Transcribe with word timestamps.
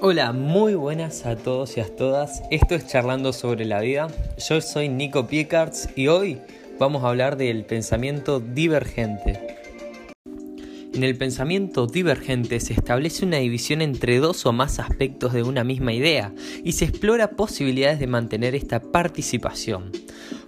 Hola, 0.00 0.30
muy 0.32 0.76
buenas 0.76 1.26
a 1.26 1.34
todos 1.34 1.76
y 1.76 1.80
a 1.80 1.96
todas. 1.96 2.44
Esto 2.52 2.76
es 2.76 2.86
Charlando 2.86 3.32
sobre 3.32 3.64
la 3.64 3.80
vida. 3.80 4.06
Yo 4.36 4.60
soy 4.60 4.88
Nico 4.88 5.26
Piecards 5.26 5.88
y 5.96 6.06
hoy 6.06 6.40
vamos 6.78 7.02
a 7.02 7.08
hablar 7.08 7.36
del 7.36 7.64
pensamiento 7.64 8.38
divergente. 8.38 9.56
En 10.98 11.04
el 11.04 11.16
pensamiento 11.16 11.86
divergente 11.86 12.58
se 12.58 12.72
establece 12.72 13.24
una 13.24 13.36
división 13.36 13.82
entre 13.82 14.18
dos 14.18 14.44
o 14.46 14.52
más 14.52 14.80
aspectos 14.80 15.32
de 15.32 15.44
una 15.44 15.62
misma 15.62 15.92
idea 15.92 16.34
y 16.64 16.72
se 16.72 16.86
explora 16.86 17.36
posibilidades 17.36 18.00
de 18.00 18.08
mantener 18.08 18.56
esta 18.56 18.82
participación. 18.82 19.92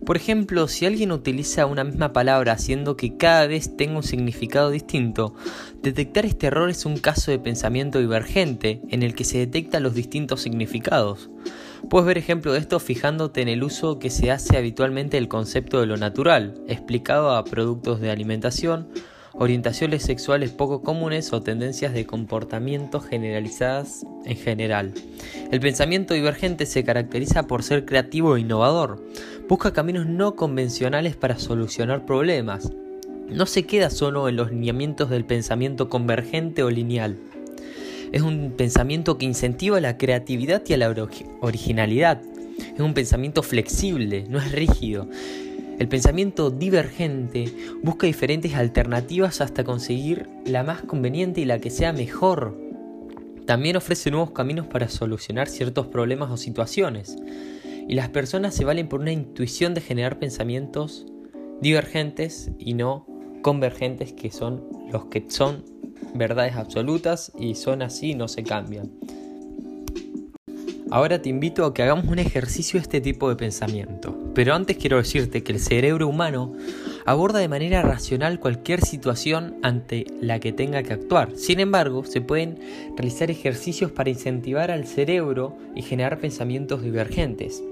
Por 0.04 0.16
ejemplo, 0.16 0.66
si 0.66 0.86
alguien 0.86 1.12
utiliza 1.12 1.66
una 1.66 1.84
misma 1.84 2.12
palabra 2.12 2.54
haciendo 2.54 2.96
que 2.96 3.16
cada 3.16 3.46
vez 3.46 3.76
tenga 3.76 3.98
un 3.98 4.02
significado 4.02 4.70
distinto, 4.70 5.36
detectar 5.84 6.26
este 6.26 6.48
error 6.48 6.68
es 6.68 6.84
un 6.84 6.96
caso 6.96 7.30
de 7.30 7.38
pensamiento 7.38 8.00
divergente 8.00 8.80
en 8.88 9.04
el 9.04 9.14
que 9.14 9.22
se 9.22 9.38
detectan 9.38 9.84
los 9.84 9.94
distintos 9.94 10.42
significados. 10.42 11.30
Puedes 11.88 12.08
ver 12.08 12.18
ejemplo 12.18 12.54
de 12.54 12.58
esto 12.58 12.80
fijándote 12.80 13.40
en 13.40 13.48
el 13.48 13.62
uso 13.62 14.00
que 14.00 14.10
se 14.10 14.32
hace 14.32 14.56
habitualmente 14.56 15.16
del 15.16 15.28
concepto 15.28 15.78
de 15.78 15.86
lo 15.86 15.96
natural, 15.96 16.60
explicado 16.66 17.36
a 17.36 17.44
productos 17.44 18.00
de 18.00 18.10
alimentación, 18.10 18.88
orientaciones 19.34 20.02
sexuales 20.02 20.50
poco 20.50 20.82
comunes 20.82 21.32
o 21.32 21.42
tendencias 21.42 21.92
de 21.92 22.06
comportamiento 22.06 23.00
generalizadas 23.00 24.04
en 24.24 24.36
general. 24.36 24.92
El 25.50 25.60
pensamiento 25.60 26.14
divergente 26.14 26.66
se 26.66 26.84
caracteriza 26.84 27.46
por 27.46 27.62
ser 27.62 27.84
creativo 27.84 28.36
e 28.36 28.40
innovador. 28.40 29.04
Busca 29.48 29.72
caminos 29.72 30.06
no 30.06 30.36
convencionales 30.36 31.16
para 31.16 31.38
solucionar 31.38 32.04
problemas. 32.06 32.72
No 33.28 33.46
se 33.46 33.64
queda 33.64 33.90
solo 33.90 34.28
en 34.28 34.36
los 34.36 34.50
lineamientos 34.50 35.08
del 35.10 35.24
pensamiento 35.24 35.88
convergente 35.88 36.62
o 36.62 36.70
lineal. 36.70 37.16
Es 38.12 38.22
un 38.22 38.54
pensamiento 38.56 39.18
que 39.18 39.26
incentiva 39.26 39.80
la 39.80 39.96
creatividad 39.96 40.62
y 40.66 40.76
la 40.76 40.92
originalidad. 41.40 42.20
Es 42.74 42.80
un 42.80 42.92
pensamiento 42.92 43.42
flexible, 43.42 44.26
no 44.28 44.38
es 44.38 44.50
rígido. 44.50 45.08
El 45.80 45.88
pensamiento 45.88 46.50
divergente 46.50 47.46
busca 47.82 48.06
diferentes 48.06 48.54
alternativas 48.54 49.40
hasta 49.40 49.64
conseguir 49.64 50.28
la 50.44 50.62
más 50.62 50.82
conveniente 50.82 51.40
y 51.40 51.46
la 51.46 51.58
que 51.58 51.70
sea 51.70 51.94
mejor. 51.94 52.54
También 53.46 53.76
ofrece 53.76 54.10
nuevos 54.10 54.32
caminos 54.32 54.66
para 54.66 54.90
solucionar 54.90 55.48
ciertos 55.48 55.86
problemas 55.86 56.30
o 56.30 56.36
situaciones. 56.36 57.16
Y 57.88 57.94
las 57.94 58.10
personas 58.10 58.54
se 58.54 58.66
valen 58.66 58.90
por 58.90 59.00
una 59.00 59.10
intuición 59.10 59.72
de 59.72 59.80
generar 59.80 60.18
pensamientos 60.18 61.06
divergentes 61.62 62.50
y 62.58 62.74
no 62.74 63.06
convergentes 63.40 64.12
que 64.12 64.30
son 64.30 64.62
los 64.92 65.06
que 65.06 65.24
son 65.30 65.64
verdades 66.14 66.56
absolutas 66.56 67.32
y 67.38 67.54
son 67.54 67.80
así 67.80 68.10
y 68.10 68.14
no 68.14 68.28
se 68.28 68.42
cambian. 68.42 68.90
Ahora 70.90 71.22
te 71.22 71.30
invito 71.30 71.64
a 71.64 71.72
que 71.72 71.82
hagamos 71.82 72.04
un 72.04 72.18
ejercicio 72.18 72.78
de 72.78 72.82
este 72.82 73.00
tipo 73.00 73.30
de 73.30 73.36
pensamiento. 73.36 74.19
Pero 74.34 74.54
antes 74.54 74.76
quiero 74.76 74.98
decirte 74.98 75.42
que 75.42 75.52
el 75.52 75.60
cerebro 75.60 76.08
humano 76.08 76.54
aborda 77.04 77.40
de 77.40 77.48
manera 77.48 77.82
racional 77.82 78.38
cualquier 78.38 78.80
situación 78.82 79.56
ante 79.62 80.06
la 80.20 80.38
que 80.38 80.52
tenga 80.52 80.82
que 80.82 80.92
actuar. 80.92 81.36
Sin 81.36 81.60
embargo, 81.60 82.04
se 82.04 82.20
pueden 82.20 82.58
realizar 82.96 83.30
ejercicios 83.30 83.90
para 83.90 84.10
incentivar 84.10 84.70
al 84.70 84.86
cerebro 84.86 85.56
y 85.74 85.82
generar 85.82 86.18
pensamientos 86.18 86.82
divergentes. 86.82 87.62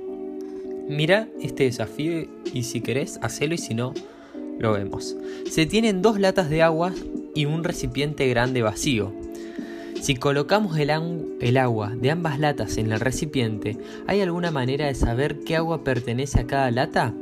Mira 0.89 1.28
este 1.41 1.65
desafío 1.65 2.27
y 2.53 2.62
si 2.62 2.81
querés, 2.81 3.19
hacelo 3.22 3.55
y 3.55 3.59
si 3.59 3.75
no, 3.75 3.93
lo 4.59 4.72
vemos. 4.72 5.17
Se 5.48 5.67
tienen 5.67 6.03
dos 6.03 6.19
latas 6.19 6.50
de 6.50 6.62
agua 6.62 6.93
y 7.34 7.45
un 7.45 7.62
recipiente 7.62 8.27
grande 8.28 8.62
vacío. 8.62 9.12
Si 10.01 10.15
colocamos 10.15 10.79
el, 10.79 10.91
agua 11.59 11.95
de 11.95 12.11
ambas 12.11 12.39
latas 12.39 12.77
en 12.79 12.93
el 12.93 13.01
recipiente, 13.01 13.77
¿hay 14.07 14.21
alguna 14.21 14.51
manera 14.51 14.87
de 14.87 14.95
saber 14.95 15.41
qué 15.41 15.57
agua 15.57 15.83
pertenece 15.83 16.41
a 16.41 16.47
cada 16.47 16.71
lata? 16.71 17.13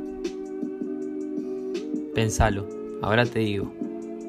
Pensalo, 2.13 2.67
ahora 3.01 3.25
te 3.25 3.39
digo. 3.39 3.73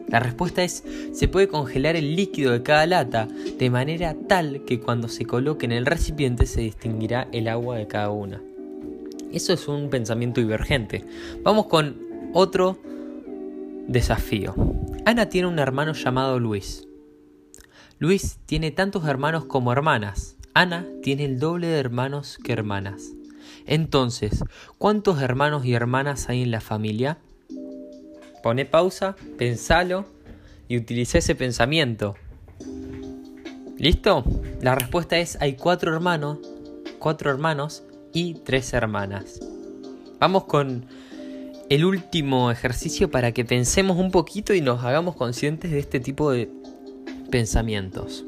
La 0.08 0.18
respuesta 0.18 0.64
es, 0.64 0.82
se 1.12 1.28
puede 1.28 1.48
congelar 1.48 1.94
el 1.94 2.16
líquido 2.16 2.52
de 2.52 2.62
cada 2.62 2.86
lata 2.86 3.28
de 3.58 3.70
manera 3.70 4.16
tal 4.26 4.64
que 4.64 4.80
cuando 4.80 5.08
se 5.08 5.26
coloque 5.26 5.66
en 5.66 5.72
el 5.72 5.84
recipiente 5.84 6.46
se 6.46 6.62
distinguirá 6.62 7.28
el 7.32 7.48
agua 7.48 7.76
de 7.76 7.86
cada 7.86 8.10
una. 8.10 8.42
Eso 9.30 9.52
es 9.52 9.68
un 9.68 9.90
pensamiento 9.90 10.40
divergente. 10.40 11.04
Vamos 11.42 11.66
con 11.66 11.98
otro 12.32 12.78
desafío. 13.86 14.54
Ana 15.04 15.28
tiene 15.28 15.48
un 15.48 15.58
hermano 15.58 15.92
llamado 15.92 16.40
Luis. 16.40 16.87
Luis 18.00 18.38
tiene 18.46 18.70
tantos 18.70 19.06
hermanos 19.06 19.44
como 19.44 19.72
hermanas. 19.72 20.36
Ana 20.54 20.86
tiene 21.02 21.24
el 21.24 21.40
doble 21.40 21.66
de 21.66 21.80
hermanos 21.80 22.38
que 22.44 22.52
hermanas. 22.52 23.10
Entonces, 23.66 24.44
¿cuántos 24.78 25.20
hermanos 25.20 25.64
y 25.64 25.74
hermanas 25.74 26.28
hay 26.28 26.42
en 26.42 26.52
la 26.52 26.60
familia? 26.60 27.18
Pone 28.42 28.66
pausa, 28.66 29.16
pensalo 29.36 30.06
y 30.68 30.76
utiliza 30.76 31.18
ese 31.18 31.34
pensamiento. 31.34 32.14
¿Listo? 33.78 34.22
La 34.60 34.76
respuesta 34.76 35.18
es 35.18 35.36
hay 35.40 35.54
cuatro 35.54 35.92
hermanos, 35.92 36.38
cuatro 37.00 37.32
hermanos 37.32 37.82
y 38.12 38.34
tres 38.34 38.72
hermanas. 38.74 39.40
Vamos 40.20 40.44
con 40.44 40.86
el 41.68 41.84
último 41.84 42.52
ejercicio 42.52 43.10
para 43.10 43.32
que 43.32 43.44
pensemos 43.44 43.98
un 43.98 44.12
poquito 44.12 44.54
y 44.54 44.60
nos 44.60 44.84
hagamos 44.84 45.16
conscientes 45.16 45.72
de 45.72 45.80
este 45.80 45.98
tipo 45.98 46.30
de 46.30 46.48
pensamientos. 47.30 48.24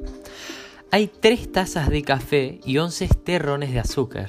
Hay 0.93 1.07
tres 1.07 1.53
tazas 1.53 1.89
de 1.89 2.03
café 2.03 2.61
y 2.65 2.79
11 2.79 3.09
terrones 3.25 3.73
de 3.73 3.79
azúcar, 3.79 4.29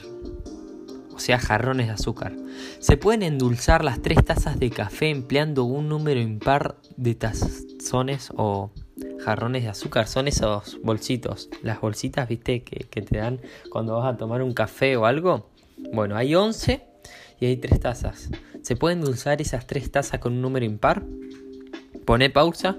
o 1.11 1.19
sea, 1.19 1.39
jarrones 1.39 1.87
de 1.87 1.93
azúcar. 1.93 2.35
Se 2.79 2.97
pueden 2.97 3.23
endulzar 3.23 3.83
las 3.83 4.01
tres 4.01 4.23
tazas 4.23 4.59
de 4.59 4.69
café 4.69 5.09
empleando 5.09 5.63
un 5.63 5.89
número 5.89 6.19
impar 6.19 6.75
de 6.97 7.15
tazones 7.15 8.31
o 8.35 8.69
jarrones 9.23 9.63
de 9.63 9.69
azúcar. 9.69 10.07
Son 10.07 10.27
esos 10.27 10.79
bolsitos, 10.83 11.49
las 11.63 11.81
bolsitas, 11.81 12.29
viste, 12.29 12.63
que, 12.63 13.01
te 13.01 13.17
dan 13.17 13.41
cuando 13.71 13.97
vas 13.97 14.13
a 14.13 14.17
tomar 14.17 14.43
un 14.43 14.53
café 14.53 14.97
o 14.97 15.05
algo. 15.05 15.49
Bueno, 15.93 16.15
hay 16.15 16.35
11 16.35 16.85
y 17.39 17.45
hay 17.47 17.57
tres 17.57 17.79
tazas. 17.79 18.29
¿Se 18.61 18.75
pueden 18.75 18.99
endulzar 18.99 19.41
esas 19.41 19.65
tres 19.65 19.91
tazas 19.91 20.19
con 20.19 20.33
un 20.33 20.41
número 20.43 20.63
impar? 20.63 21.03
Pone 22.05 22.29
pausa, 22.29 22.77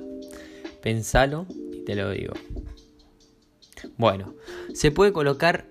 pensalo 0.83 1.47
te 1.85 1.95
lo 1.95 2.11
digo. 2.11 2.35
Bueno, 3.97 4.35
se 4.75 4.91
puede 4.91 5.13
colocar 5.13 5.67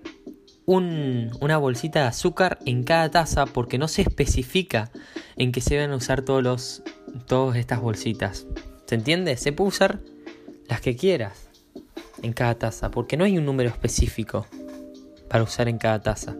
una 0.66 1.58
bolsita 1.58 2.02
de 2.02 2.06
azúcar 2.06 2.58
en 2.66 2.84
cada 2.84 3.10
taza 3.10 3.46
porque 3.46 3.78
no 3.78 3.88
se 3.88 4.02
especifica 4.02 4.90
en 5.36 5.52
que 5.52 5.60
se 5.60 5.78
van 5.78 5.90
a 5.90 5.96
usar 5.96 6.22
todos 6.22 6.42
los, 6.42 6.82
todas 7.26 7.56
estas 7.56 7.80
bolsitas. 7.80 8.46
¿Se 8.86 8.94
entiende? 8.94 9.36
Se 9.36 9.52
puede 9.52 9.68
usar 9.68 10.00
las 10.68 10.80
que 10.80 10.96
quieras 10.96 11.48
en 12.22 12.32
cada 12.32 12.54
taza 12.54 12.90
porque 12.90 13.16
no 13.16 13.24
hay 13.24 13.38
un 13.38 13.44
número 13.44 13.68
específico 13.68 14.46
para 15.28 15.44
usar 15.44 15.68
en 15.68 15.78
cada 15.78 16.00
taza. 16.00 16.36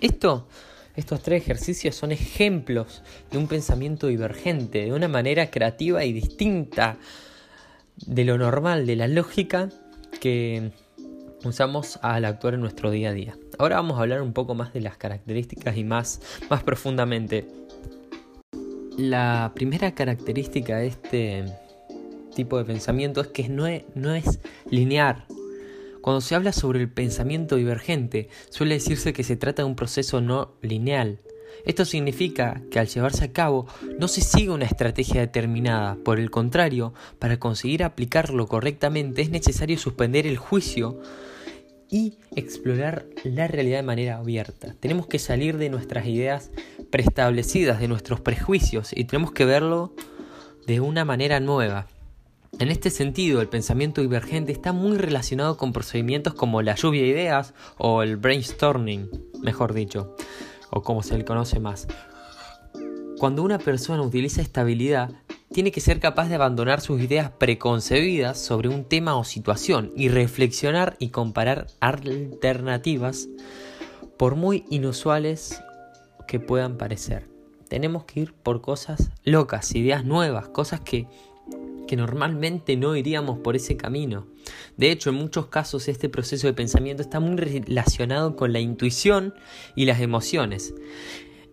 Esto, 0.00 0.48
estos 0.96 1.22
tres 1.22 1.42
ejercicios 1.42 1.94
son 1.94 2.12
ejemplos 2.12 3.02
de 3.30 3.38
un 3.38 3.46
pensamiento 3.46 4.08
divergente, 4.08 4.84
de 4.84 4.92
una 4.92 5.08
manera 5.08 5.50
creativa 5.50 6.04
y 6.04 6.12
distinta 6.12 6.98
de 8.04 8.24
lo 8.24 8.38
normal, 8.38 8.86
de 8.86 8.96
la 8.96 9.08
lógica 9.08 9.68
que 10.20 10.72
usamos 11.44 11.98
al 12.02 12.24
actuar 12.24 12.54
en 12.54 12.60
nuestro 12.60 12.90
día 12.90 13.10
a 13.10 13.12
día. 13.12 13.38
Ahora 13.58 13.76
vamos 13.76 13.98
a 13.98 14.02
hablar 14.02 14.22
un 14.22 14.32
poco 14.32 14.54
más 14.54 14.72
de 14.72 14.80
las 14.80 14.96
características 14.96 15.76
y 15.76 15.84
más, 15.84 16.20
más 16.50 16.62
profundamente. 16.62 17.46
La 18.96 19.52
primera 19.54 19.94
característica 19.94 20.78
de 20.78 20.86
este 20.86 21.44
tipo 22.34 22.58
de 22.58 22.64
pensamiento 22.64 23.20
es 23.20 23.28
que 23.28 23.48
no 23.48 23.66
es, 23.66 23.84
no 23.94 24.14
es 24.14 24.40
lineal. 24.70 25.24
Cuando 26.00 26.20
se 26.20 26.34
habla 26.34 26.52
sobre 26.52 26.80
el 26.80 26.90
pensamiento 26.90 27.56
divergente, 27.56 28.28
suele 28.50 28.74
decirse 28.74 29.12
que 29.12 29.24
se 29.24 29.36
trata 29.36 29.62
de 29.62 29.68
un 29.68 29.74
proceso 29.74 30.20
no 30.20 30.52
lineal, 30.62 31.18
esto 31.64 31.84
significa 31.84 32.62
que 32.70 32.78
al 32.78 32.88
llevarse 32.88 33.24
a 33.24 33.32
cabo 33.32 33.66
no 33.98 34.08
se 34.08 34.20
sigue 34.20 34.50
una 34.50 34.66
estrategia 34.66 35.20
determinada, 35.20 35.96
por 36.04 36.20
el 36.20 36.30
contrario, 36.30 36.94
para 37.18 37.38
conseguir 37.38 37.82
aplicarlo 37.82 38.46
correctamente 38.46 39.22
es 39.22 39.30
necesario 39.30 39.78
suspender 39.78 40.26
el 40.26 40.36
juicio 40.36 41.00
y 41.90 42.18
explorar 42.34 43.06
la 43.24 43.46
realidad 43.46 43.78
de 43.78 43.82
manera 43.84 44.16
abierta. 44.18 44.74
Tenemos 44.80 45.06
que 45.06 45.18
salir 45.18 45.56
de 45.56 45.70
nuestras 45.70 46.06
ideas 46.06 46.50
preestablecidas, 46.90 47.80
de 47.80 47.88
nuestros 47.88 48.20
prejuicios 48.20 48.90
y 48.94 49.04
tenemos 49.04 49.32
que 49.32 49.44
verlo 49.44 49.94
de 50.66 50.80
una 50.80 51.04
manera 51.04 51.40
nueva. 51.40 51.86
En 52.58 52.70
este 52.70 52.90
sentido, 52.90 53.40
el 53.40 53.48
pensamiento 53.48 54.00
divergente 54.00 54.50
está 54.50 54.72
muy 54.72 54.96
relacionado 54.96 55.56
con 55.56 55.72
procedimientos 55.72 56.34
como 56.34 56.62
la 56.62 56.74
lluvia 56.74 57.02
de 57.02 57.08
ideas 57.08 57.54
o 57.76 58.02
el 58.02 58.16
brainstorming, 58.16 59.10
mejor 59.42 59.74
dicho 59.74 60.16
o 60.76 60.82
como 60.82 61.02
se 61.02 61.16
le 61.16 61.24
conoce 61.24 61.58
más. 61.58 61.88
Cuando 63.18 63.42
una 63.42 63.58
persona 63.58 64.02
utiliza 64.02 64.42
esta 64.42 64.60
habilidad, 64.60 65.10
tiene 65.52 65.72
que 65.72 65.80
ser 65.80 66.00
capaz 66.00 66.28
de 66.28 66.34
abandonar 66.34 66.82
sus 66.82 67.00
ideas 67.00 67.30
preconcebidas 67.30 68.38
sobre 68.38 68.68
un 68.68 68.84
tema 68.84 69.16
o 69.16 69.24
situación 69.24 69.90
y 69.96 70.08
reflexionar 70.08 70.96
y 70.98 71.08
comparar 71.08 71.68
alternativas 71.80 73.28
por 74.18 74.36
muy 74.36 74.64
inusuales 74.68 75.62
que 76.28 76.40
puedan 76.40 76.76
parecer. 76.76 77.26
Tenemos 77.68 78.04
que 78.04 78.20
ir 78.20 78.34
por 78.34 78.60
cosas 78.60 79.10
locas, 79.24 79.74
ideas 79.74 80.04
nuevas, 80.04 80.48
cosas 80.48 80.80
que, 80.80 81.06
que 81.88 81.96
normalmente 81.96 82.76
no 82.76 82.96
iríamos 82.96 83.38
por 83.38 83.56
ese 83.56 83.78
camino. 83.78 84.26
De 84.76 84.90
hecho, 84.90 85.10
en 85.10 85.16
muchos 85.16 85.46
casos 85.46 85.88
este 85.88 86.08
proceso 86.08 86.46
de 86.46 86.52
pensamiento 86.52 87.02
está 87.02 87.20
muy 87.20 87.36
relacionado 87.36 88.36
con 88.36 88.52
la 88.52 88.60
intuición 88.60 89.34
y 89.74 89.86
las 89.86 90.00
emociones. 90.00 90.74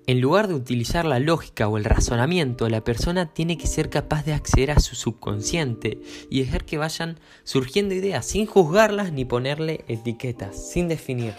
En 0.06 0.20
lugar 0.20 0.50
de 0.50 0.56
utilizar 0.56 1.06
la 1.06 1.20
lógica 1.20 1.70
o 1.70 1.78
el 1.78 1.86
razonamiento, 1.86 2.68
la 2.68 2.84
persona 2.84 3.34
tiene 3.34 3.58
que 3.58 3.68
ser 3.68 3.90
capaz 3.90 4.26
de 4.26 4.34
acceder 4.34 4.72
a 4.72 4.82
su 4.82 4.96
subconsciente 4.96 6.02
y 6.30 6.42
dejar 6.42 6.66
que 6.66 6.78
vayan 6.78 7.20
surgiendo 7.46 7.96
ideas 7.96 8.26
sin 8.26 8.46
juzgarlas 8.46 9.14
ni 9.14 9.24
ponerle 9.24 9.86
etiquetas, 9.88 10.72
sin 10.72 10.90
definir, 10.90 11.34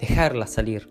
dejarlas 0.00 0.52
salir. 0.52 0.88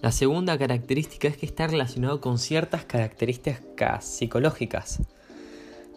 La 0.00 0.12
segunda 0.12 0.56
característica 0.56 1.26
es 1.26 1.36
que 1.36 1.44
está 1.44 1.66
relacionado 1.66 2.20
con 2.20 2.38
ciertas 2.38 2.84
características 2.84 4.04
psicológicas. 4.04 5.00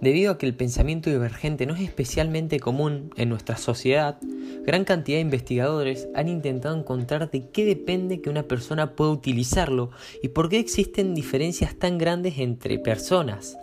Debido 0.04 0.34
a 0.34 0.38
que 0.38 0.46
el 0.46 0.54
pensamiento 0.54 1.10
divergente 1.10 1.66
no 1.66 1.76
es 1.76 1.80
especialmente 1.80 2.60
común 2.60 3.12
en 3.16 3.30
nuestra 3.30 3.56
sociedad, 3.56 4.18
gran 4.66 4.84
cantidad 4.84 5.16
de 5.16 5.22
investigadores 5.22 6.10
han 6.14 6.28
intentado 6.28 6.78
encontrar 6.78 7.32
de 7.32 7.50
qué 7.52 7.64
depende 7.64 8.20
que 8.20 8.30
una 8.30 8.44
persona 8.44 8.98
pueda 8.98 9.12
utilizarlo 9.12 9.92
y 10.22 10.28
por 10.28 10.50
qué 10.50 10.60
existen 10.60 11.16
diferencias 11.16 11.80
tan 11.80 11.98
grandes 11.98 12.38
entre 12.40 12.80
personas. 12.80 13.58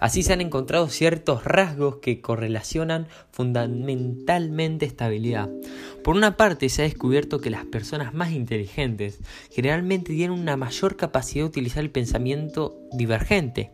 Así 0.00 0.24
se 0.24 0.32
han 0.32 0.40
encontrado 0.40 0.88
ciertos 0.88 1.44
rasgos 1.44 1.98
que 1.98 2.20
correlacionan 2.20 3.06
fundamentalmente 3.30 4.84
esta 4.84 5.06
habilidad. 5.06 5.48
Por 6.02 6.16
una 6.16 6.36
parte, 6.36 6.70
se 6.70 6.82
ha 6.82 6.86
descubierto 6.86 7.40
que 7.40 7.50
las 7.50 7.64
personas 7.66 8.14
más 8.14 8.32
inteligentes 8.32 9.20
generalmente 9.52 10.12
tienen 10.12 10.40
una 10.40 10.56
mayor 10.56 10.96
capacidad 10.96 11.44
de 11.44 11.50
utilizar 11.50 11.84
el 11.84 11.92
pensamiento 11.92 12.80
divergente. 12.90 13.70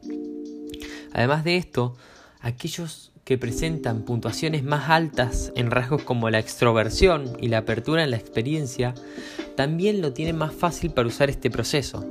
Además 1.12 1.44
de 1.44 1.56
esto, 1.56 1.96
aquellos 2.40 3.12
que 3.24 3.38
presentan 3.38 4.02
puntuaciones 4.02 4.64
más 4.64 4.90
altas 4.90 5.50
en 5.56 5.70
rasgos 5.70 6.02
como 6.02 6.28
la 6.30 6.38
extroversión 6.38 7.36
y 7.40 7.48
la 7.48 7.58
apertura 7.58 8.04
en 8.04 8.10
la 8.10 8.16
experiencia, 8.16 8.94
también 9.56 10.02
lo 10.02 10.12
tienen 10.12 10.36
más 10.36 10.54
fácil 10.54 10.90
para 10.90 11.08
usar 11.08 11.30
este 11.30 11.50
proceso. 11.50 12.06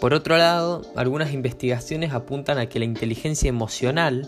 Por 0.00 0.14
otro 0.14 0.38
lado, 0.38 0.80
algunas 0.96 1.34
investigaciones 1.34 2.14
apuntan 2.14 2.56
a 2.56 2.66
que 2.66 2.78
la 2.78 2.86
inteligencia 2.86 3.50
emocional 3.50 4.26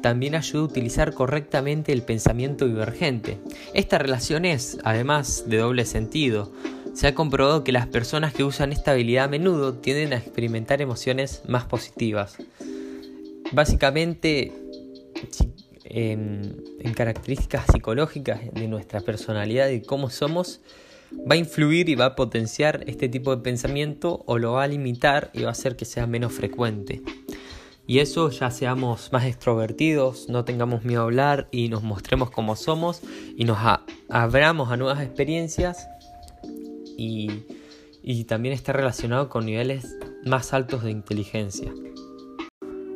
también 0.00 0.36
ayuda 0.36 0.62
a 0.62 0.66
utilizar 0.66 1.12
correctamente 1.12 1.92
el 1.92 2.02
pensamiento 2.02 2.68
divergente. 2.68 3.38
Esta 3.74 3.98
relación 3.98 4.44
es, 4.44 4.78
además, 4.84 5.44
de 5.48 5.56
doble 5.56 5.86
sentido. 5.86 6.52
Se 6.98 7.06
ha 7.06 7.14
comprobado 7.14 7.62
que 7.62 7.70
las 7.70 7.86
personas 7.86 8.34
que 8.34 8.42
usan 8.42 8.72
esta 8.72 8.90
habilidad 8.90 9.26
a 9.26 9.28
menudo 9.28 9.72
tienden 9.74 10.12
a 10.12 10.16
experimentar 10.16 10.82
emociones 10.82 11.42
más 11.46 11.64
positivas. 11.64 12.38
Básicamente, 13.52 14.52
en, 15.84 16.60
características 16.96 17.66
psicológicas 17.72 18.40
de 18.52 18.66
nuestra 18.66 19.00
personalidad 19.00 19.68
y 19.68 19.80
cómo 19.80 20.10
somos, 20.10 20.60
va 21.12 21.34
a 21.34 21.38
influir 21.38 21.88
y 21.88 21.94
va 21.94 22.06
a 22.06 22.16
potenciar 22.16 22.82
este 22.88 23.08
tipo 23.08 23.36
de 23.36 23.44
pensamiento 23.44 24.24
o 24.26 24.38
lo 24.38 24.54
va 24.54 24.64
a 24.64 24.66
limitar 24.66 25.30
y 25.32 25.42
va 25.42 25.50
a 25.50 25.52
hacer 25.52 25.76
que 25.76 25.84
sea 25.84 26.08
menos 26.08 26.32
frecuente. 26.32 27.00
Y 27.86 28.00
eso 28.00 28.28
ya 28.30 28.50
seamos 28.50 29.12
más 29.12 29.24
extrovertidos, 29.24 30.28
no 30.28 30.44
tengamos 30.44 30.82
miedo 30.82 31.02
a 31.02 31.04
hablar 31.04 31.48
y 31.52 31.68
nos 31.68 31.84
mostremos 31.84 32.32
como 32.32 32.56
somos 32.56 33.02
y 33.36 33.44
nos 33.44 33.58
abramos 34.08 34.72
a 34.72 34.76
nuevas 34.76 35.00
experiencias 35.00 35.86
y, 36.98 38.24
también 38.24 38.54
está 38.54 38.72
relacionado 38.72 39.28
con 39.28 39.46
niveles 39.46 39.96
más 40.24 40.52
altos 40.52 40.82
de 40.82 40.90
inteligencia. 40.90 41.72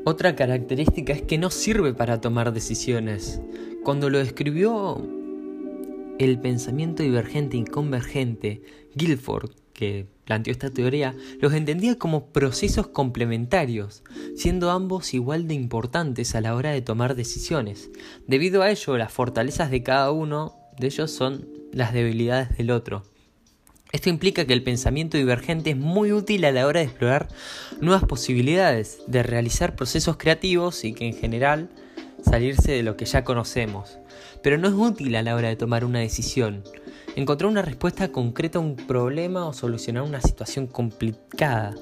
Otra 0.04 0.34
característica 0.34 1.12
es 1.12 1.22
que 1.22 1.38
no 1.38 1.50
sirve 1.50 1.94
para 1.94 2.20
tomar 2.20 2.52
decisiones. 2.52 3.40
Cuando 3.84 4.10
lo 4.10 4.18
describió 4.18 5.00
el 6.18 6.40
pensamiento 6.40 7.02
divergente 7.02 7.56
y 7.56 7.64
convergente, 7.64 8.62
Guilford, 8.94 9.50
que 9.72 10.06
planteó 10.24 10.52
esta 10.52 10.70
teoría, 10.70 11.14
los 11.40 11.52
entendía 11.54 11.96
como 11.98 12.26
procesos 12.26 12.88
complementarios, 12.88 14.02
siendo 14.36 14.70
ambos 14.70 15.14
igual 15.14 15.46
de 15.46 15.54
importantes 15.54 16.34
a 16.34 16.40
la 16.40 16.54
hora 16.54 16.70
de 16.70 16.82
tomar 16.82 17.14
decisiones. 17.14 17.90
Debido 18.26 18.62
a 18.62 18.70
ello, 18.70 18.98
las 18.98 19.12
fortalezas 19.12 19.70
de 19.70 19.82
cada 19.82 20.10
uno 20.10 20.56
de 20.78 20.88
ellos 20.88 21.10
son 21.10 21.48
las 21.72 21.92
debilidades 21.92 22.56
del 22.56 22.70
otro. 22.70 23.04
Esto 23.92 24.08
implica 24.08 24.46
que 24.46 24.54
el 24.54 24.62
pensamiento 24.62 25.18
divergente 25.18 25.70
es 25.70 25.76
muy 25.76 26.12
útil 26.12 26.46
a 26.46 26.50
la 26.50 26.66
hora 26.66 26.80
de 26.80 26.86
explorar 26.86 27.28
nuevas 27.82 28.04
posibilidades, 28.04 29.00
de 29.06 29.22
realizar 29.22 29.76
procesos 29.76 30.16
creativos 30.16 30.84
y 30.84 30.94
que 30.94 31.06
en 31.06 31.14
general 31.14 31.68
salirse 32.24 32.72
de 32.72 32.82
lo 32.82 32.96
que 32.96 33.04
ya 33.04 33.22
conocemos. 33.22 33.98
Pero 34.42 34.56
no 34.56 34.68
es 34.68 34.74
útil 34.74 35.14
a 35.14 35.22
la 35.22 35.36
hora 35.36 35.48
de 35.48 35.56
tomar 35.56 35.84
una 35.84 35.98
decisión, 35.98 36.64
encontrar 37.16 37.50
una 37.50 37.60
respuesta 37.60 38.08
concreta 38.08 38.58
a 38.58 38.62
un 38.62 38.76
problema 38.76 39.46
o 39.46 39.52
solucionar 39.52 40.04
una 40.04 40.22
situación 40.22 40.68
complicada. 40.68 41.74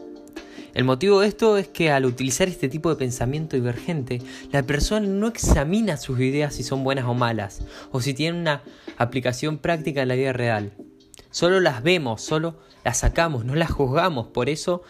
El 0.75 0.83
motivo 0.83 1.21
de 1.21 1.29
esto 1.29 1.59
es 1.59 1.69
que 1.69 1.93
al 1.93 2.07
utilizar 2.07 2.49
este 2.49 2.69
tipo 2.69 2.91
de 2.91 2.97
pensamiento 2.97 3.55
divergente, 3.55 4.21
la 4.51 4.65
persona 4.65 5.07
no 5.07 5.29
examina 5.29 5.97
sus 5.97 6.19
ideas 6.19 6.55
si 6.55 6.65
son 6.65 6.83
buenas 6.83 7.05
o 7.05 7.15
malas, 7.15 7.63
o 7.93 8.01
si 8.01 8.15
tienen 8.15 8.41
una 8.41 8.63
aplicación 8.97 9.59
práctica 9.59 10.03
en 10.03 10.09
la 10.09 10.15
vida 10.17 10.33
real. 10.33 10.73
Solo 11.31 11.61
las 11.61 11.83
vemos, 11.83 12.23
solo 12.23 12.59
las 12.85 12.99
sacamos, 12.99 13.45
no 13.45 13.55
las 13.55 13.71
juzgamos. 13.71 14.29
Por 14.29 14.49
eso, 14.49 14.83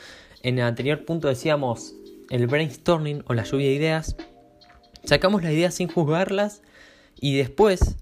en 0.43 0.59
el 0.59 0.65
anterior 0.65 1.05
punto 1.05 1.29
decíamos 1.29 1.95
el 2.31 2.47
brainstorming 2.47 3.25
o 3.27 3.35
la 3.35 3.45
lluvia 3.45 3.67
de 3.67 3.75
ideas. 3.75 4.17
Sacamos 5.05 5.43
las 5.43 5.53
ideas 5.53 5.75
sin 5.75 5.89
juzgarlas 5.89 6.63
y 7.21 7.37
después 7.37 7.97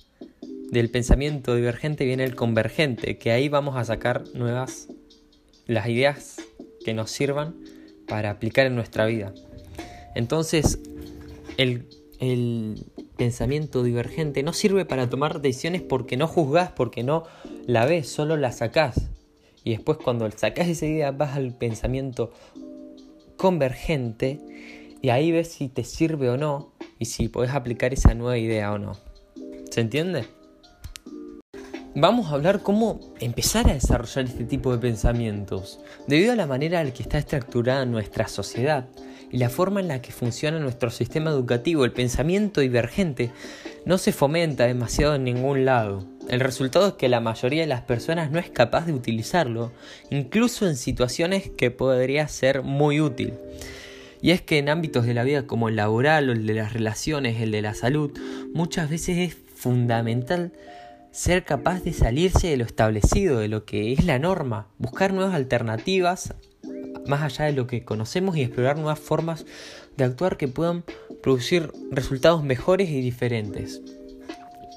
del 0.70 0.90
pensamiento 0.90 1.54
divergente 1.54 2.04
viene 2.04 2.24
el 2.24 2.36
convergente, 2.36 3.18
que 3.18 3.32
ahí 3.32 3.48
vamos 3.48 3.76
a 3.76 3.84
sacar 3.84 4.24
nuevas 4.34 4.88
las 5.66 5.88
ideas 5.88 6.36
que 6.84 6.94
nos 6.94 7.10
sirvan 7.10 7.54
para 8.06 8.30
aplicar 8.30 8.66
en 8.66 8.74
nuestra 8.74 9.06
vida. 9.06 9.32
Entonces, 10.14 10.78
el, 11.56 11.86
el 12.20 12.86
pensamiento 13.18 13.82
divergente 13.82 14.42
no 14.42 14.54
sirve 14.54 14.86
para 14.86 15.10
tomar 15.10 15.42
decisiones 15.42 15.82
porque 15.82 16.16
no 16.16 16.26
juzgás, 16.26 16.70
porque 16.70 17.02
no 17.02 17.24
la 17.66 17.84
ves, 17.84 18.08
solo 18.08 18.38
la 18.38 18.52
sacás. 18.52 19.10
Y 19.64 19.72
después 19.72 19.98
cuando 19.98 20.30
sacás 20.30 20.68
esa 20.68 20.86
idea 20.86 21.10
vas 21.10 21.36
al 21.36 21.52
pensamiento 21.52 22.32
convergente 23.36 24.40
y 25.02 25.10
ahí 25.10 25.30
ves 25.32 25.48
si 25.48 25.68
te 25.68 25.84
sirve 25.84 26.30
o 26.30 26.38
no 26.38 26.72
y 26.98 27.04
si 27.04 27.28
podés 27.28 27.50
aplicar 27.50 27.92
esa 27.92 28.14
nueva 28.14 28.38
idea 28.38 28.72
o 28.72 28.78
no. 28.78 28.96
¿Se 29.70 29.82
entiende? 29.82 30.24
Vamos 32.00 32.28
a 32.28 32.34
hablar 32.34 32.62
cómo 32.62 33.00
empezar 33.18 33.68
a 33.68 33.74
desarrollar 33.74 34.26
este 34.26 34.44
tipo 34.44 34.70
de 34.70 34.78
pensamientos. 34.78 35.80
Debido 36.06 36.32
a 36.32 36.36
la 36.36 36.46
manera 36.46 36.80
en 36.80 36.86
la 36.86 36.94
que 36.94 37.02
está 37.02 37.18
estructurada 37.18 37.84
nuestra 37.86 38.28
sociedad, 38.28 38.86
y 39.32 39.38
la 39.38 39.50
forma 39.50 39.80
en 39.80 39.88
la 39.88 40.00
que 40.00 40.12
funciona 40.12 40.60
nuestro 40.60 40.90
sistema 40.90 41.30
educativo, 41.30 41.84
el 41.84 41.90
pensamiento 41.90 42.60
divergente, 42.60 43.32
no 43.84 43.98
se 43.98 44.12
fomenta 44.12 44.64
demasiado 44.68 45.16
en 45.16 45.24
ningún 45.24 45.64
lado. 45.64 46.06
El 46.28 46.38
resultado 46.38 46.86
es 46.86 46.94
que 46.94 47.08
la 47.08 47.18
mayoría 47.18 47.62
de 47.62 47.66
las 47.66 47.82
personas 47.82 48.30
no 48.30 48.38
es 48.38 48.48
capaz 48.48 48.86
de 48.86 48.92
utilizarlo, 48.92 49.72
incluso 50.08 50.68
en 50.68 50.76
situaciones 50.76 51.50
que 51.50 51.72
podría 51.72 52.28
ser 52.28 52.62
muy 52.62 53.00
útil. 53.00 53.34
Y 54.22 54.30
es 54.30 54.40
que 54.40 54.58
en 54.58 54.68
ámbitos 54.68 55.04
de 55.04 55.14
la 55.14 55.24
vida 55.24 55.48
como 55.48 55.68
el 55.68 55.74
laboral 55.74 56.28
o 56.28 56.32
el 56.32 56.46
de 56.46 56.54
las 56.54 56.74
relaciones, 56.74 57.40
el 57.40 57.50
de 57.50 57.62
la 57.62 57.74
salud, 57.74 58.16
muchas 58.54 58.88
veces 58.88 59.18
es 59.18 59.36
fundamental 59.52 60.52
ser 61.10 61.44
capaz 61.44 61.82
de 61.82 61.92
salirse 61.92 62.48
de 62.48 62.56
lo 62.56 62.64
establecido, 62.64 63.38
de 63.38 63.48
lo 63.48 63.64
que 63.64 63.92
es 63.92 64.04
la 64.04 64.18
norma, 64.18 64.68
buscar 64.78 65.12
nuevas 65.12 65.34
alternativas 65.34 66.34
más 67.06 67.22
allá 67.22 67.46
de 67.46 67.52
lo 67.52 67.66
que 67.66 67.84
conocemos 67.84 68.36
y 68.36 68.42
explorar 68.42 68.76
nuevas 68.76 69.00
formas 69.00 69.46
de 69.96 70.04
actuar 70.04 70.36
que 70.36 70.48
puedan 70.48 70.84
producir 71.22 71.72
resultados 71.90 72.44
mejores 72.44 72.90
y 72.90 73.00
diferentes. 73.00 73.82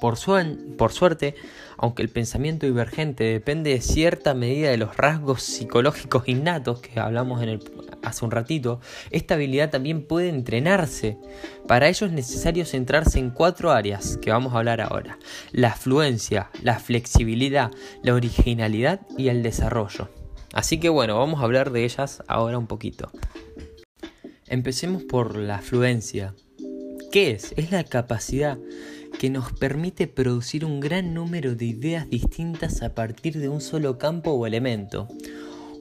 Por, 0.01 0.17
suerte, 0.17 1.35
aunque 1.77 2.01
el 2.01 2.09
pensamiento 2.09 2.65
divergente 2.65 3.23
depende 3.23 3.69
de 3.69 3.81
cierta 3.81 4.33
medida 4.33 4.71
de 4.71 4.77
los 4.77 4.97
rasgos 4.97 5.43
psicológicos 5.43 6.27
innatos 6.27 6.81
que 6.81 6.99
hablamos 6.99 7.43
en 7.43 7.49
el, 7.49 7.59
hace 8.01 8.25
un 8.25 8.31
ratito, 8.31 8.81
esta 9.11 9.35
habilidad 9.35 9.69
también 9.69 10.07
puede 10.07 10.29
entrenarse. 10.29 11.19
Para 11.67 11.87
ello 11.87 12.07
es 12.07 12.13
necesario 12.13 12.65
centrarse 12.65 13.19
en 13.19 13.29
cuatro 13.29 13.69
áreas 13.69 14.17
que 14.17 14.31
vamos 14.31 14.55
a 14.55 14.57
hablar 14.57 14.81
ahora. 14.81 15.19
La 15.51 15.75
fluencia, 15.75 16.49
la 16.63 16.79
flexibilidad, 16.79 17.69
la 18.01 18.15
originalidad 18.15 19.01
y 19.19 19.27
el 19.27 19.43
desarrollo. 19.43 20.09
Así 20.51 20.79
que 20.79 20.89
bueno, 20.89 21.19
vamos 21.19 21.41
a 21.41 21.43
hablar 21.43 21.71
de 21.71 21.83
ellas 21.83 22.23
ahora 22.27 22.57
un 22.57 22.65
poquito. 22.65 23.11
Empecemos 24.47 25.03
por 25.03 25.37
la 25.37 25.59
fluencia. 25.59 26.33
¿Qué 27.11 27.31
es? 27.31 27.53
Es 27.55 27.71
la 27.71 27.83
capacidad 27.83 28.57
que 29.19 29.29
nos 29.29 29.53
permite 29.53 30.07
producir 30.07 30.65
un 30.65 30.79
gran 30.79 31.13
número 31.13 31.55
de 31.55 31.65
ideas 31.65 32.09
distintas 32.09 32.81
a 32.81 32.95
partir 32.95 33.39
de 33.39 33.49
un 33.49 33.61
solo 33.61 33.97
campo 33.97 34.31
o 34.31 34.47
elemento. 34.47 35.07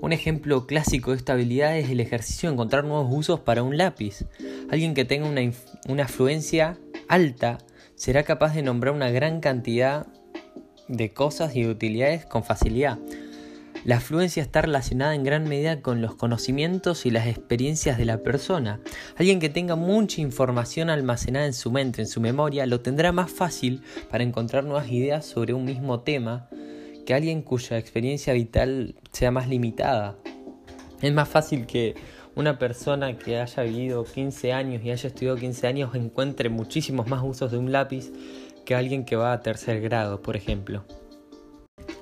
Un 0.00 0.12
ejemplo 0.12 0.66
clásico 0.66 1.10
de 1.10 1.18
esta 1.18 1.34
habilidad 1.34 1.76
es 1.76 1.90
el 1.90 2.00
ejercicio 2.00 2.48
de 2.48 2.54
encontrar 2.54 2.84
nuevos 2.84 3.08
usos 3.10 3.40
para 3.40 3.62
un 3.62 3.76
lápiz. 3.76 4.24
Alguien 4.70 4.94
que 4.94 5.04
tenga 5.04 5.28
una, 5.28 5.42
una 5.88 6.08
fluencia 6.08 6.78
alta 7.08 7.58
será 7.96 8.22
capaz 8.22 8.54
de 8.54 8.62
nombrar 8.62 8.94
una 8.94 9.10
gran 9.10 9.40
cantidad 9.40 10.06
de 10.88 11.12
cosas 11.12 11.54
y 11.54 11.66
utilidades 11.66 12.24
con 12.24 12.44
facilidad. 12.44 12.98
La 13.84 13.96
afluencia 13.96 14.42
está 14.42 14.60
relacionada 14.60 15.14
en 15.14 15.24
gran 15.24 15.48
medida 15.48 15.80
con 15.80 16.02
los 16.02 16.14
conocimientos 16.14 17.06
y 17.06 17.10
las 17.10 17.26
experiencias 17.26 17.96
de 17.96 18.04
la 18.04 18.18
persona. 18.18 18.78
Alguien 19.16 19.40
que 19.40 19.48
tenga 19.48 19.74
mucha 19.74 20.20
información 20.20 20.90
almacenada 20.90 21.46
en 21.46 21.54
su 21.54 21.70
mente, 21.70 22.02
en 22.02 22.08
su 22.08 22.20
memoria, 22.20 22.66
lo 22.66 22.80
tendrá 22.80 23.10
más 23.12 23.32
fácil 23.32 23.80
para 24.10 24.22
encontrar 24.22 24.64
nuevas 24.64 24.90
ideas 24.90 25.24
sobre 25.24 25.54
un 25.54 25.64
mismo 25.64 26.00
tema 26.00 26.50
que 27.06 27.14
alguien 27.14 27.40
cuya 27.40 27.78
experiencia 27.78 28.34
vital 28.34 28.96
sea 29.12 29.30
más 29.30 29.48
limitada. 29.48 30.18
Es 31.00 31.12
más 31.14 31.30
fácil 31.30 31.64
que 31.64 31.94
una 32.34 32.58
persona 32.58 33.16
que 33.16 33.38
haya 33.38 33.62
vivido 33.62 34.04
15 34.04 34.52
años 34.52 34.84
y 34.84 34.90
haya 34.90 35.08
estudiado 35.08 35.38
15 35.38 35.66
años 35.66 35.94
encuentre 35.94 36.50
muchísimos 36.50 37.08
más 37.08 37.22
usos 37.24 37.50
de 37.50 37.56
un 37.56 37.72
lápiz 37.72 38.12
que 38.66 38.74
alguien 38.74 39.06
que 39.06 39.16
va 39.16 39.32
a 39.32 39.40
tercer 39.40 39.80
grado, 39.80 40.20
por 40.20 40.36
ejemplo. 40.36 40.84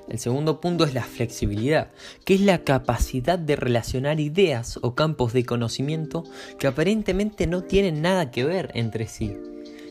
El 0.08 0.18
segundo 0.18 0.60
punto 0.60 0.84
es 0.84 0.94
la 0.94 1.02
flexibilidad, 1.02 1.90
que 2.24 2.34
es 2.34 2.40
la 2.40 2.64
capacidad 2.64 3.38
de 3.38 3.56
relacionar 3.56 4.20
ideas 4.20 4.78
o 4.82 4.94
campos 4.94 5.34
de 5.34 5.44
conocimiento 5.44 6.24
que 6.58 6.66
aparentemente 6.66 7.46
no 7.46 7.62
tienen 7.62 8.00
nada 8.00 8.30
que 8.30 8.44
ver 8.44 8.70
entre 8.74 9.06
sí. 9.06 9.36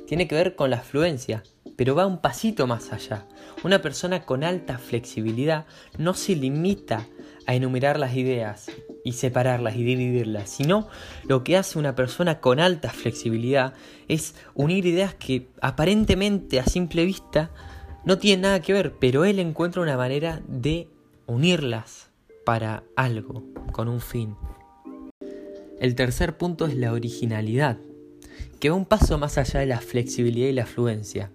Tiene 0.08 0.28
que 0.28 0.36
ver 0.36 0.56
con 0.56 0.72
la 0.72 0.80
fluencia, 0.80 1.44
pero 1.76 1.94
va 1.94 2.08
un 2.08 2.20
pasito 2.20 2.66
más 2.66 2.92
allá. 2.92 3.28
Una 3.64 3.82
persona 3.82 4.26
con 4.26 4.44
alta 4.44 4.80
flexibilidad 4.80 5.66
no 5.98 6.16
se 6.16 6.36
limita 6.36 7.06
a 7.46 7.54
enumerar 7.54 8.00
las 8.00 8.16
ideas 8.16 8.72
y 9.04 9.14
separarlas 9.14 9.76
y 9.76 9.84
dividirlas, 9.84 10.50
sino 10.50 10.88
lo 11.28 11.44
que 11.44 11.58
hace 11.58 11.78
una 11.78 11.96
persona 11.96 12.40
con 12.40 12.60
alta 12.60 12.90
flexibilidad 12.90 13.74
es 14.08 14.36
unir 14.56 14.86
ideas 14.86 15.14
que 15.14 15.48
aparentemente 15.62 16.60
a 16.60 16.66
simple 16.66 17.06
vista 17.06 17.52
no 18.08 18.18
tienen 18.20 18.44
nada 18.44 18.62
que 18.62 18.72
ver, 18.72 18.94
pero 18.94 19.26
él 19.26 19.38
encuentra 19.38 19.82
una 19.82 19.98
manera 19.98 20.42
de 20.48 20.88
unirlas 21.26 22.10
para 22.46 22.86
algo, 22.96 23.44
con 23.74 23.90
un 23.90 24.00
fin. 24.00 24.38
El 25.82 25.94
tercer 25.94 26.38
punto 26.38 26.68
es 26.68 26.76
la 26.78 26.94
originalidad, 26.94 27.80
que 28.62 28.70
va 28.70 28.78
un 28.78 28.86
paso 28.86 29.18
más 29.18 29.38
allá 29.38 29.60
de 29.60 29.66
la 29.66 29.82
flexibilidad 29.82 30.48
y 30.48 30.54
la 30.54 30.66
fluencia. 30.66 31.34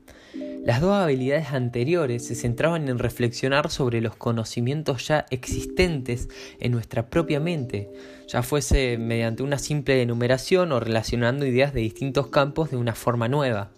Las 0.64 0.80
dos 0.80 0.94
habilidades 0.94 1.50
anteriores 1.50 2.24
se 2.26 2.34
centraban 2.34 2.88
en 2.88 2.98
reflexionar 2.98 3.70
sobre 3.70 4.00
los 4.00 4.16
conocimientos 4.16 5.06
ya 5.06 5.26
existentes 5.28 6.30
en 6.58 6.72
nuestra 6.72 7.10
propia 7.10 7.38
mente, 7.38 7.90
ya 8.28 8.42
fuese 8.42 8.96
mediante 8.96 9.42
una 9.42 9.58
simple 9.58 10.00
enumeración 10.00 10.72
o 10.72 10.80
relacionando 10.80 11.44
ideas 11.44 11.74
de 11.74 11.82
distintos 11.82 12.28
campos 12.28 12.70
de 12.70 12.78
una 12.78 12.94
forma 12.94 13.28
nueva. 13.28 13.72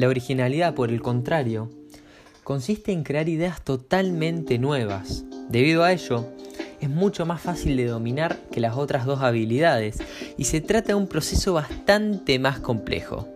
La 0.00 0.08
originalidad, 0.08 0.74
por 0.74 0.88
el 0.88 1.02
contrario, 1.02 1.68
consiste 2.42 2.90
en 2.90 3.02
crear 3.02 3.28
ideas 3.28 3.62
totalmente 3.62 4.58
nuevas. 4.58 5.26
Debido 5.50 5.84
a 5.84 5.92
ello, 5.92 6.24
es 6.80 6.88
mucho 6.88 7.26
más 7.26 7.42
fácil 7.42 7.76
de 7.76 7.84
dominar 7.84 8.38
que 8.50 8.60
las 8.60 8.78
otras 8.78 9.04
dos 9.04 9.20
habilidades 9.20 9.98
y 10.38 10.44
se 10.44 10.62
trata 10.62 10.88
de 10.88 10.94
un 10.94 11.06
proceso 11.06 11.52
bastante 11.52 12.38
más 12.38 12.60
complejo. 12.60 13.28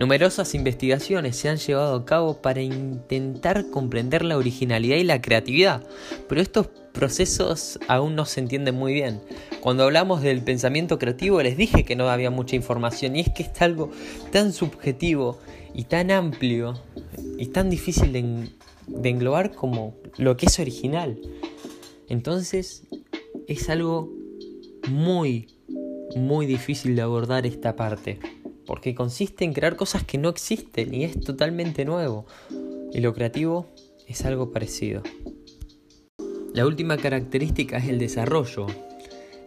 Numerosas 0.00 0.54
investigaciones 0.54 1.36
se 1.36 1.50
han 1.50 1.58
llevado 1.58 1.94
a 1.94 2.04
cabo 2.06 2.40
para 2.40 2.62
intentar 2.62 3.68
comprender 3.68 4.24
la 4.24 4.38
originalidad 4.38 4.96
y 4.96 5.04
la 5.04 5.20
creatividad, 5.20 5.86
pero 6.26 6.40
estos 6.40 6.68
procesos 6.94 7.78
aún 7.86 8.16
no 8.16 8.24
se 8.24 8.40
entienden 8.40 8.76
muy 8.76 8.94
bien. 8.94 9.20
Cuando 9.60 9.84
hablamos 9.84 10.22
del 10.22 10.42
pensamiento 10.42 10.98
creativo 10.98 11.42
les 11.42 11.58
dije 11.58 11.84
que 11.84 11.96
no 11.96 12.08
había 12.08 12.30
mucha 12.30 12.56
información 12.56 13.14
y 13.14 13.20
es 13.20 13.28
que 13.28 13.42
es 13.42 13.60
algo 13.60 13.90
tan 14.32 14.54
subjetivo 14.54 15.38
y 15.74 15.84
tan 15.84 16.10
amplio 16.10 16.80
y 17.36 17.48
tan 17.48 17.68
difícil 17.68 18.10
de, 18.14 18.48
de 18.86 19.08
englobar 19.10 19.52
como 19.54 19.98
lo 20.16 20.34
que 20.38 20.46
es 20.46 20.58
original. 20.58 21.20
Entonces 22.08 22.84
es 23.46 23.68
algo 23.68 24.10
muy, 24.88 25.48
muy 26.16 26.46
difícil 26.46 26.96
de 26.96 27.02
abordar 27.02 27.44
esta 27.44 27.76
parte 27.76 28.18
porque 28.70 28.94
consiste 28.94 29.44
en 29.44 29.52
crear 29.52 29.74
cosas 29.74 30.04
que 30.04 30.16
no 30.16 30.28
existen 30.28 30.94
y 30.94 31.02
es 31.02 31.18
totalmente 31.18 31.84
nuevo. 31.84 32.26
Y 32.92 33.00
lo 33.00 33.12
creativo 33.12 33.66
es 34.06 34.24
algo 34.24 34.52
parecido. 34.52 35.02
La 36.54 36.64
última 36.64 36.96
característica 36.96 37.78
es 37.78 37.88
el 37.88 37.98
desarrollo. 37.98 38.68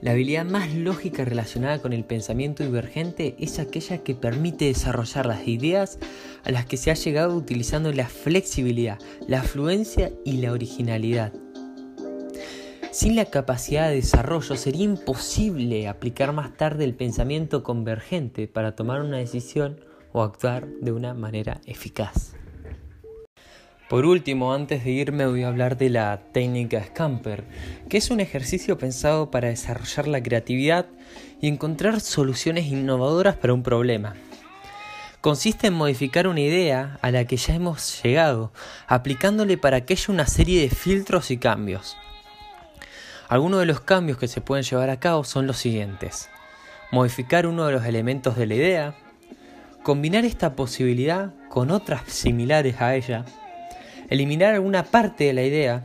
La 0.01 0.11
habilidad 0.11 0.43
más 0.43 0.75
lógica 0.75 1.23
relacionada 1.23 1.81
con 1.81 1.93
el 1.93 2.03
pensamiento 2.03 2.65
divergente 2.65 3.37
es 3.39 3.59
aquella 3.59 3.99
que 3.99 4.13
permite 4.13 4.65
desarrollar 4.65 5.25
las 5.25 5.47
ideas 5.47 5.99
a 6.43 6.51
las 6.51 6.65
que 6.65 6.75
se 6.75 6.91
ha 6.91 6.95
llegado 6.95 7.33
utilizando 7.33 7.93
la 7.93 8.09
flexibilidad, 8.09 8.99
la 9.25 9.41
fluencia 9.41 10.11
y 10.25 10.41
la 10.41 10.51
originalidad. 10.51 11.31
Sin 12.93 13.15
la 13.15 13.25
capacidad 13.25 13.89
de 13.89 13.95
desarrollo 13.95 14.55
sería 14.55 14.83
imposible 14.83 15.87
aplicar 15.87 16.31
más 16.31 16.55
tarde 16.55 16.83
el 16.83 16.93
pensamiento 16.93 17.63
convergente 17.63 18.47
para 18.47 18.75
tomar 18.75 19.01
una 19.01 19.17
decisión 19.17 19.79
o 20.11 20.21
actuar 20.21 20.67
de 20.67 20.91
una 20.91 21.15
manera 21.15 21.59
eficaz. 21.65 22.35
Por 23.89 24.05
último, 24.05 24.53
antes 24.53 24.83
de 24.83 24.91
irme 24.91 25.25
voy 25.25 25.41
a 25.41 25.47
hablar 25.47 25.75
de 25.75 25.89
la 25.89 26.21
técnica 26.33 26.83
Scamper, 26.83 27.45
que 27.89 27.97
es 27.97 28.11
un 28.11 28.19
ejercicio 28.19 28.77
pensado 28.77 29.31
para 29.31 29.47
desarrollar 29.47 30.07
la 30.07 30.21
creatividad 30.21 30.85
y 31.41 31.47
encontrar 31.47 31.99
soluciones 31.99 32.67
innovadoras 32.67 33.35
para 33.37 33.55
un 33.55 33.63
problema. 33.63 34.13
Consiste 35.19 35.65
en 35.65 35.73
modificar 35.73 36.27
una 36.27 36.41
idea 36.41 36.99
a 37.01 37.09
la 37.09 37.25
que 37.25 37.37
ya 37.37 37.55
hemos 37.55 38.03
llegado, 38.03 38.53
aplicándole 38.85 39.57
para 39.57 39.77
aquello 39.77 40.13
una 40.13 40.27
serie 40.27 40.61
de 40.61 40.69
filtros 40.69 41.31
y 41.31 41.37
cambios. 41.37 41.97
Algunos 43.33 43.61
de 43.61 43.65
los 43.65 43.81
cambios 43.81 44.19
que 44.19 44.27
se 44.27 44.41
pueden 44.41 44.63
llevar 44.63 44.91
a 44.91 44.99
cabo 44.99 45.23
son 45.23 45.47
los 45.47 45.57
siguientes. 45.57 46.29
Modificar 46.91 47.47
uno 47.47 47.65
de 47.65 47.73
los 47.73 47.83
elementos 47.83 48.35
de 48.35 48.45
la 48.45 48.53
idea, 48.53 48.95
combinar 49.81 50.23
esta 50.23 50.55
posibilidad 50.55 51.33
con 51.49 51.71
otras 51.71 52.03
similares 52.05 52.79
a 52.79 52.93
ella, 52.93 53.25
eliminar 54.11 54.53
alguna 54.53 54.83
parte 54.83 55.23
de 55.23 55.33
la 55.33 55.41
idea, 55.41 55.83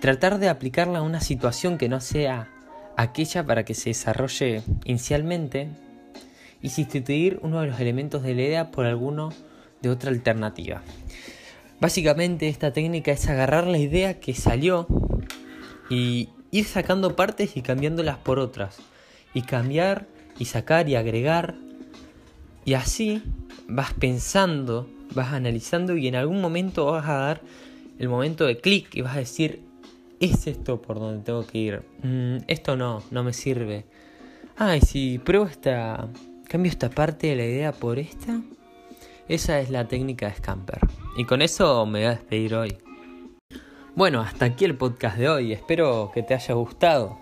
tratar 0.00 0.40
de 0.40 0.48
aplicarla 0.48 0.98
a 0.98 1.02
una 1.02 1.20
situación 1.20 1.78
que 1.78 1.88
no 1.88 2.00
sea 2.00 2.48
aquella 2.96 3.46
para 3.46 3.64
que 3.64 3.74
se 3.74 3.90
desarrolle 3.90 4.64
inicialmente 4.84 5.68
y 6.60 6.70
sustituir 6.70 7.38
uno 7.42 7.60
de 7.60 7.68
los 7.68 7.78
elementos 7.78 8.24
de 8.24 8.34
la 8.34 8.42
idea 8.42 8.70
por 8.72 8.86
alguno 8.86 9.32
de 9.80 9.90
otra 9.90 10.10
alternativa. 10.10 10.82
Básicamente 11.78 12.48
esta 12.48 12.72
técnica 12.72 13.12
es 13.12 13.28
agarrar 13.28 13.68
la 13.68 13.78
idea 13.78 14.18
que 14.18 14.34
salió 14.34 14.88
y 15.88 16.30
ir 16.54 16.66
sacando 16.66 17.16
partes 17.16 17.56
y 17.56 17.62
cambiándolas 17.62 18.18
por 18.18 18.38
otras. 18.38 18.78
Y 19.34 19.42
cambiar 19.42 20.06
y 20.38 20.44
sacar 20.44 20.88
y 20.88 20.94
agregar. 20.94 21.56
Y 22.64 22.74
así 22.74 23.22
vas 23.66 23.92
pensando, 23.92 24.88
vas 25.14 25.32
analizando 25.32 25.96
y 25.96 26.06
en 26.06 26.14
algún 26.14 26.40
momento 26.40 26.86
vas 26.86 27.08
a 27.08 27.14
dar 27.14 27.40
el 27.98 28.08
momento 28.08 28.46
de 28.46 28.58
clic 28.58 28.94
y 28.94 29.00
vas 29.00 29.16
a 29.16 29.18
decir, 29.18 29.62
es 30.20 30.46
esto 30.46 30.80
por 30.80 31.00
donde 31.00 31.24
tengo 31.24 31.44
que 31.44 31.58
ir. 31.58 31.82
Mm, 32.04 32.44
esto 32.46 32.76
no, 32.76 33.02
no 33.10 33.24
me 33.24 33.32
sirve. 33.32 33.84
Ah, 34.56 34.76
y 34.76 34.80
si 34.80 35.18
pruebo 35.18 35.46
esta, 35.46 36.06
cambio 36.48 36.70
esta 36.70 36.88
parte 36.88 37.26
de 37.26 37.36
la 37.36 37.44
idea 37.44 37.72
por 37.72 37.98
esta. 37.98 38.40
Esa 39.28 39.58
es 39.58 39.70
la 39.70 39.88
técnica 39.88 40.28
de 40.28 40.36
Scamper. 40.36 40.78
Y 41.16 41.24
con 41.24 41.42
eso 41.42 41.84
me 41.84 41.98
voy 41.98 42.06
a 42.06 42.10
despedir 42.10 42.54
hoy. 42.54 42.83
Bueno, 43.96 44.22
hasta 44.22 44.46
aquí 44.46 44.64
el 44.64 44.76
podcast 44.76 45.16
de 45.16 45.28
hoy. 45.28 45.52
Espero 45.52 46.10
que 46.12 46.24
te 46.24 46.34
haya 46.34 46.54
gustado. 46.54 47.16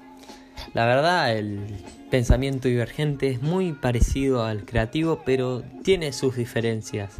La 0.73 0.87
verdad, 0.87 1.37
el 1.37 1.67
pensamiento 2.11 2.67
divergente 2.67 3.29
es 3.29 3.43
muy 3.43 3.75
parecido 3.75 4.47
al 4.47 4.65
creativo, 4.65 5.21
pero 5.23 5.63
tiene 5.83 6.15
sus 6.15 6.35
diferencias. 6.35 7.19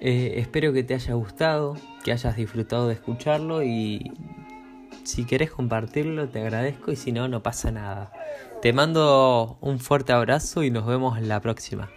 Eh, 0.00 0.34
espero 0.38 0.72
que 0.72 0.84
te 0.84 0.94
haya 0.94 1.12
gustado, 1.12 1.76
que 2.02 2.12
hayas 2.12 2.34
disfrutado 2.34 2.88
de 2.88 2.94
escucharlo 2.94 3.62
y 3.62 4.10
si 5.04 5.26
querés 5.26 5.50
compartirlo 5.50 6.28
te 6.30 6.40
agradezco 6.40 6.92
y 6.92 6.96
si 6.96 7.12
no, 7.12 7.28
no 7.28 7.42
pasa 7.42 7.70
nada. 7.70 8.10
Te 8.62 8.72
mando 8.72 9.58
un 9.60 9.80
fuerte 9.80 10.14
abrazo 10.14 10.62
y 10.62 10.70
nos 10.70 10.86
vemos 10.86 11.20
la 11.20 11.40
próxima. 11.40 11.90